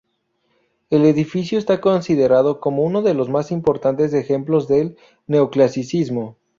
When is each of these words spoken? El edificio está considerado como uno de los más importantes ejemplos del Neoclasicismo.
El 0.89 1.05
edificio 1.05 1.59
está 1.59 1.79
considerado 1.79 2.59
como 2.59 2.81
uno 2.83 3.03
de 3.03 3.13
los 3.13 3.29
más 3.29 3.51
importantes 3.51 4.15
ejemplos 4.15 4.67
del 4.67 4.97
Neoclasicismo. 5.27 6.37